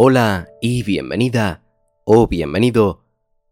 [0.00, 1.64] Hola y bienvenida
[2.04, 3.04] o bienvenido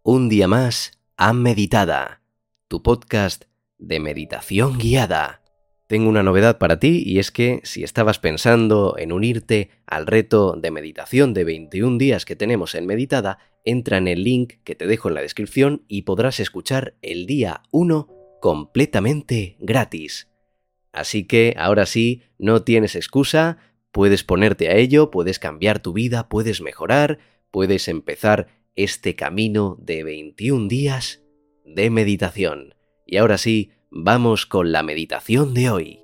[0.05, 2.23] un día más a Meditada,
[2.69, 3.47] tu podcast
[3.79, 5.43] de meditación guiada.
[5.89, 10.53] Tengo una novedad para ti y es que si estabas pensando en unirte al reto
[10.53, 14.87] de meditación de 21 días que tenemos en Meditada, entra en el link que te
[14.87, 18.07] dejo en la descripción y podrás escuchar el día 1
[18.41, 20.29] completamente gratis.
[20.93, 23.59] Así que ahora sí, no tienes excusa,
[23.93, 27.19] Puedes ponerte a ello, puedes cambiar tu vida, puedes mejorar,
[27.51, 31.23] puedes empezar este camino de 21 días
[31.65, 32.75] de meditación.
[33.07, 36.03] Y ahora sí, vamos con la meditación de hoy.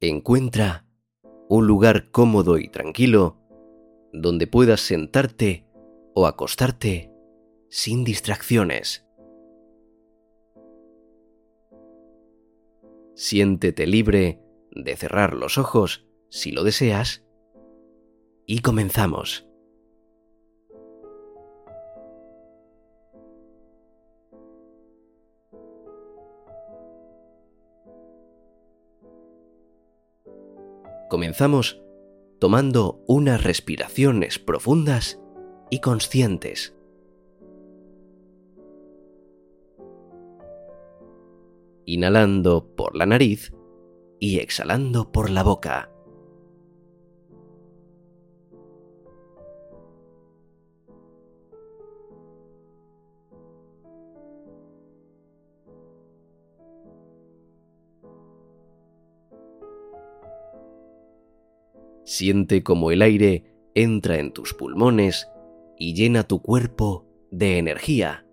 [0.00, 0.86] Encuentra
[1.48, 3.38] un lugar cómodo y tranquilo
[4.12, 5.66] donde puedas sentarte
[6.14, 7.13] o acostarte
[7.74, 9.04] sin distracciones.
[13.16, 17.24] Siéntete libre de cerrar los ojos si lo deseas
[18.46, 19.48] y comenzamos.
[31.10, 31.82] Comenzamos
[32.38, 35.20] tomando unas respiraciones profundas
[35.70, 36.73] y conscientes.
[41.86, 43.52] Inhalando por la nariz
[44.20, 45.90] y exhalando por la boca.
[62.04, 65.28] Siente como el aire entra en tus pulmones
[65.78, 68.23] y llena tu cuerpo de energía.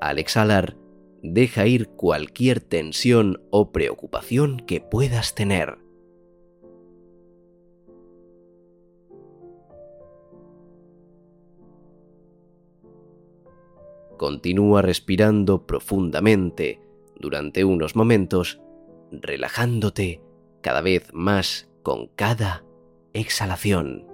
[0.00, 0.76] Al exhalar,
[1.22, 5.78] deja ir cualquier tensión o preocupación que puedas tener.
[14.16, 16.80] Continúa respirando profundamente
[17.18, 18.60] durante unos momentos,
[19.12, 20.20] relajándote
[20.62, 22.64] cada vez más con cada
[23.12, 24.09] exhalación.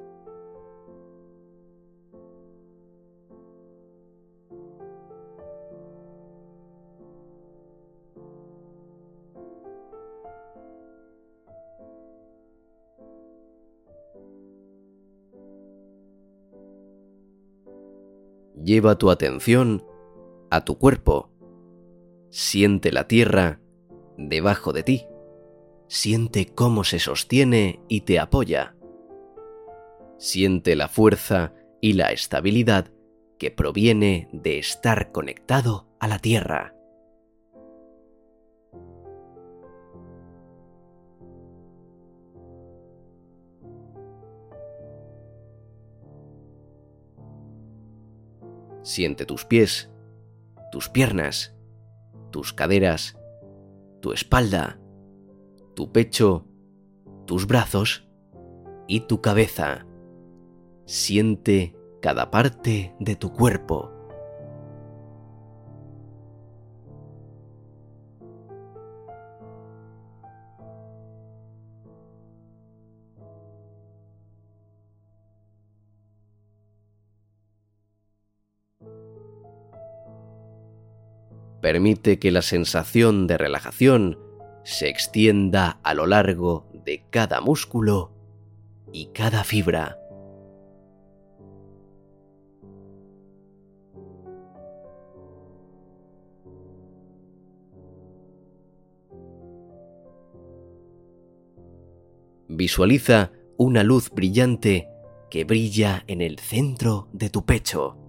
[18.66, 19.84] Lleva tu atención
[20.50, 21.30] a tu cuerpo.
[22.30, 23.60] Siente la tierra
[24.18, 25.06] debajo de ti.
[25.86, 28.74] Siente cómo se sostiene y te apoya.
[30.18, 32.90] Siente la fuerza y la estabilidad
[33.38, 36.75] que proviene de estar conectado a la tierra.
[48.86, 49.90] Siente tus pies,
[50.70, 51.56] tus piernas,
[52.30, 53.18] tus caderas,
[54.00, 54.78] tu espalda,
[55.74, 56.46] tu pecho,
[57.26, 58.08] tus brazos
[58.86, 59.84] y tu cabeza.
[60.84, 63.90] Siente cada parte de tu cuerpo.
[81.66, 84.20] Permite que la sensación de relajación
[84.62, 88.12] se extienda a lo largo de cada músculo
[88.92, 89.98] y cada fibra.
[102.46, 104.88] Visualiza una luz brillante
[105.30, 108.05] que brilla en el centro de tu pecho.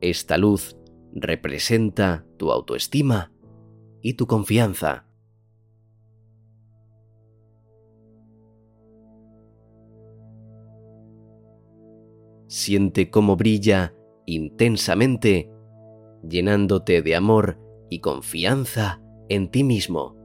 [0.00, 0.78] Esta luz
[1.12, 3.32] representa tu autoestima
[4.00, 5.06] y tu confianza.
[12.46, 13.94] Siente cómo brilla
[14.26, 15.50] intensamente,
[16.26, 17.58] llenándote de amor
[17.90, 20.16] y confianza en ti mismo.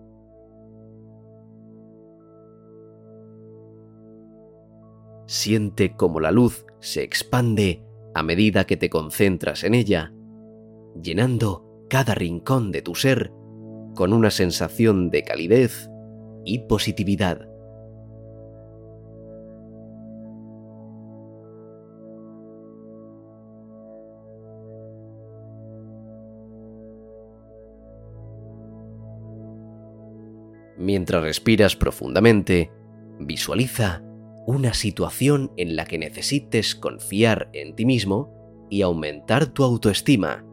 [5.27, 7.83] Siente cómo la luz se expande
[8.15, 10.13] a medida que te concentras en ella,
[10.99, 13.33] llenando cada rincón de tu ser
[13.93, 15.89] con una sensación de calidez
[16.45, 17.49] y positividad.
[30.77, 32.71] Mientras respiras profundamente,
[33.19, 34.03] visualiza
[34.45, 38.31] una situación en la que necesites confiar en ti mismo
[38.69, 40.45] y aumentar tu autoestima.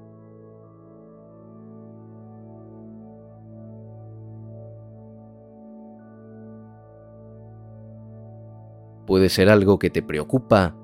[9.07, 10.77] Puede ser algo que te preocupa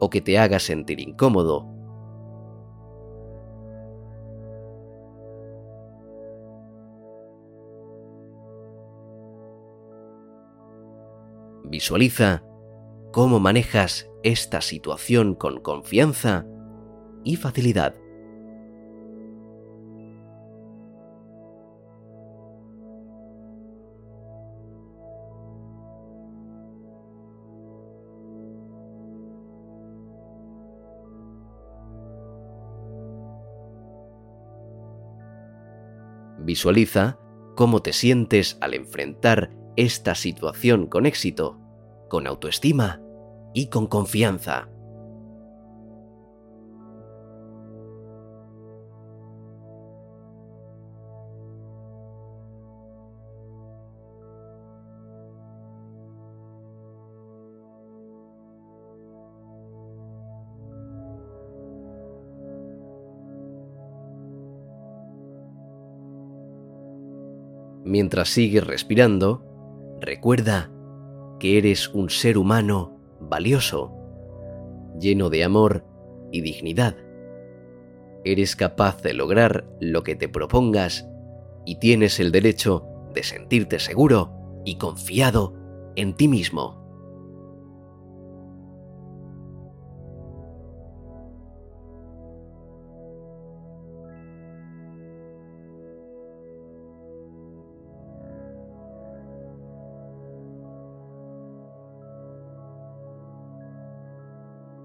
[0.00, 1.68] o que te haga sentir incómodo.
[11.64, 12.45] Visualiza
[13.16, 16.44] cómo manejas esta situación con confianza
[17.24, 17.94] y facilidad.
[36.40, 37.18] Visualiza
[37.54, 41.58] cómo te sientes al enfrentar esta situación con éxito,
[42.10, 43.00] con autoestima
[43.56, 44.68] y con confianza.
[67.86, 69.42] Mientras sigues respirando,
[70.02, 70.70] recuerda
[71.40, 72.95] que eres un ser humano
[73.28, 73.92] valioso,
[75.00, 75.84] lleno de amor
[76.32, 76.96] y dignidad.
[78.24, 81.08] Eres capaz de lograr lo que te propongas
[81.64, 84.32] y tienes el derecho de sentirte seguro
[84.64, 85.54] y confiado
[85.96, 86.85] en ti mismo.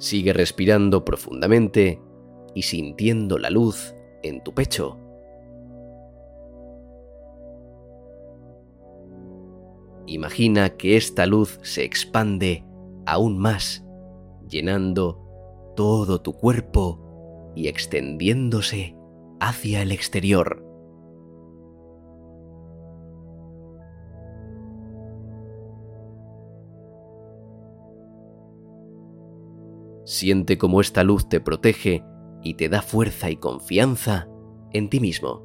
[0.01, 2.01] Sigue respirando profundamente
[2.56, 3.94] y sintiendo la luz
[4.24, 4.98] en tu pecho.
[10.07, 12.65] Imagina que esta luz se expande
[13.06, 13.86] aún más,
[14.50, 15.24] llenando
[15.75, 18.95] todo tu cuerpo y extendiéndose
[19.39, 20.65] hacia el exterior.
[30.11, 32.03] Siente cómo esta luz te protege
[32.43, 34.27] y te da fuerza y confianza
[34.73, 35.41] en ti mismo.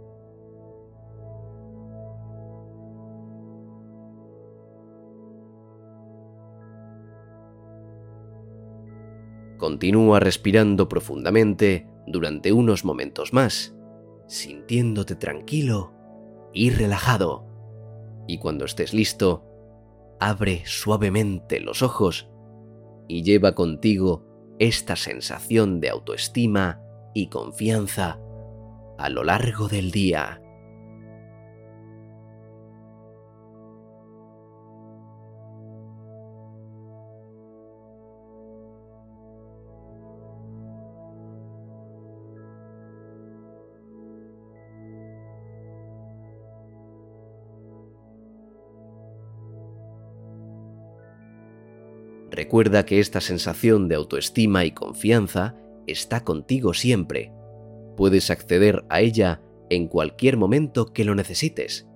[9.57, 13.77] Continúa respirando profundamente durante unos momentos más,
[14.27, 15.93] sintiéndote tranquilo
[16.53, 17.47] y relajado.
[18.27, 19.45] Y cuando estés listo,
[20.19, 22.29] abre suavemente los ojos
[23.07, 24.26] y lleva contigo
[24.59, 26.81] esta sensación de autoestima
[27.15, 28.19] y confianza
[28.99, 30.41] a lo largo del día.
[52.37, 57.33] Recuerda que esta sensación de autoestima y confianza está contigo siempre.
[57.97, 59.41] Puedes acceder a ella
[59.71, 61.89] en cualquier momento que lo necesites.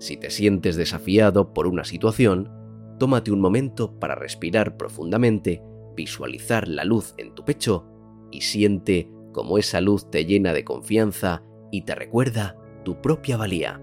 [0.00, 2.50] Si te sientes desafiado por una situación,
[2.98, 5.62] tómate un momento para respirar profundamente,
[5.96, 7.86] visualizar la luz en tu pecho
[8.32, 13.80] y siente cómo esa luz te llena de confianza y te recuerda tu propia valía.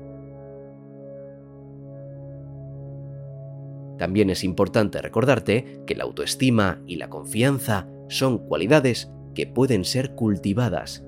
[4.01, 10.15] También es importante recordarte que la autoestima y la confianza son cualidades que pueden ser
[10.15, 11.05] cultivadas.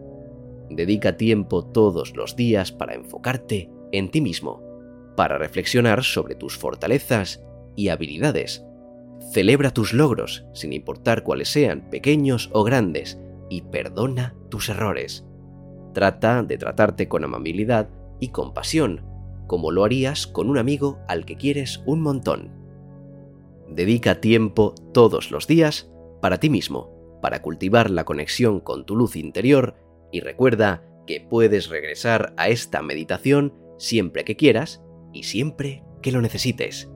[0.69, 4.62] Dedica tiempo todos los días para enfocarte en ti mismo,
[5.17, 7.43] para reflexionar sobre tus fortalezas
[7.75, 8.63] y habilidades.
[9.31, 13.19] Celebra tus logros, sin importar cuáles sean, pequeños o grandes,
[13.50, 15.25] y perdona tus errores.
[15.95, 19.01] Trata de tratarte con amabilidad y compasión,
[19.47, 22.62] como lo harías con un amigo al que quieres un montón.
[23.75, 25.89] Dedica tiempo todos los días
[26.22, 29.75] para ti mismo, para cultivar la conexión con tu luz interior
[30.12, 36.22] y recuerda que puedes regresar a esta meditación siempre que quieras y siempre que lo
[36.22, 36.89] necesites.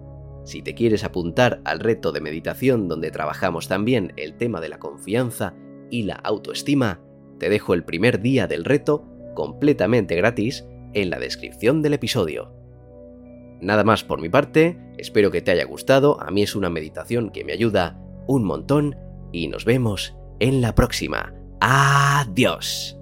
[0.46, 4.78] Si te quieres apuntar al reto de meditación donde trabajamos también el tema de la
[4.78, 5.56] confianza
[5.90, 7.02] y la autoestima,
[7.40, 9.04] te dejo el primer día del reto
[9.34, 12.57] completamente gratis en la descripción del episodio.
[13.62, 17.32] Nada más por mi parte, espero que te haya gustado, a mí es una meditación
[17.32, 18.96] que me ayuda un montón
[19.32, 21.34] y nos vemos en la próxima.
[21.60, 22.97] Adiós.